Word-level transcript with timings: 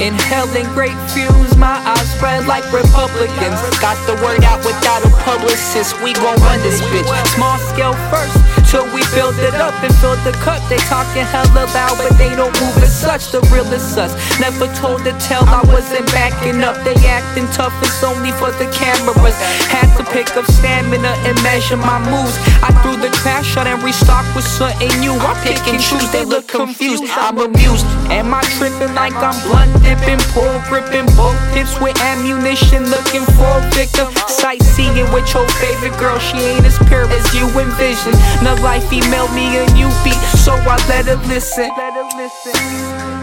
Inhaling 0.00 0.64
great 0.72 0.96
fumes, 1.12 1.54
my 1.60 1.76
eyes 1.84 2.08
spread 2.16 2.46
like 2.46 2.64
Republicans. 2.72 3.60
Got 3.84 4.00
the 4.08 4.16
word 4.24 4.42
out 4.48 4.64
without 4.64 5.04
a 5.04 5.12
publicist. 5.28 5.92
We 6.00 6.14
gon' 6.14 6.40
run 6.40 6.58
this 6.64 6.80
bitch. 6.88 7.04
Small 7.36 7.58
scale 7.68 7.92
first, 8.08 8.32
till 8.70 8.86
we 8.94 9.02
build 9.10 9.34
it 9.42 9.58
up 9.58 9.74
and 9.82 9.92
fill 9.98 10.14
the 10.22 10.30
cup. 10.38 10.62
They 10.70 10.78
talking 10.86 11.26
hella 11.26 11.66
loud, 11.74 11.98
but 11.98 12.14
they 12.16 12.30
don't 12.38 12.54
move 12.62 12.78
as 12.78 12.94
such. 12.94 13.34
The 13.34 13.42
realest 13.50 13.98
us. 13.98 14.14
Never 14.38 14.70
told 14.78 15.02
the 15.02 15.10
tale 15.18 15.42
I 15.44 15.60
wasn't 15.66 16.06
backing 16.14 16.62
up. 16.62 16.78
They 16.86 16.94
acting 17.10 17.50
tough, 17.50 17.74
it's 17.82 18.02
only 18.06 18.30
for 18.38 18.54
the 18.54 18.70
cameras. 18.70 19.34
Had 19.66 19.90
to 19.98 20.04
pick 20.14 20.30
up 20.38 20.46
stamina 20.46 21.12
and 21.26 21.34
measure 21.42 21.76
my 21.76 21.98
moves. 22.06 22.38
I 22.62 22.70
threw 22.80 22.94
the 22.96 23.10
crash 23.18 23.50
shot 23.50 23.66
and 23.66 23.82
restocked 23.82 24.30
with 24.36 24.46
something 24.46 24.94
new. 25.02 25.18
I 25.18 25.34
pick 25.42 25.58
and 25.66 25.82
choose, 25.82 26.06
they 26.14 26.24
look 26.24 26.46
confused. 26.46 27.04
I'm 27.10 27.38
amused. 27.38 27.84
Am 28.14 28.32
I 28.32 28.42
tripping 28.54 28.94
like 28.94 29.14
I'm 29.18 29.34
blunt 29.42 29.74
dipping, 29.82 30.22
pull 30.30 30.54
gripping, 30.70 31.10
both 31.18 31.38
tips 31.52 31.74
with 31.82 31.98
ammunition, 31.98 32.86
looking 32.86 33.26
for 33.34 33.50
a 33.50 33.62
victim? 33.74 34.06
Sightseeing 34.30 35.10
with 35.10 35.26
your 35.34 35.46
favorite 35.58 35.98
girl, 35.98 36.18
she 36.18 36.38
ain't 36.38 36.64
as 36.64 36.78
pure 36.86 37.10
as 37.10 37.26
you 37.34 37.49
precision. 37.90 38.12
The 38.44 38.60
life 38.62 38.88
he 38.90 39.00
me 39.34 39.58
a 39.58 39.66
new 39.74 39.88
beat, 40.04 40.20
so 40.38 40.52
I 40.52 40.76
let 40.88 41.06
him 41.06 41.20
listen. 41.28 41.68
Let 41.76 41.94
him 41.94 42.18
listen. 42.18 43.19